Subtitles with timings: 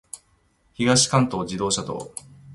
[0.73, 2.11] 東関東自動車道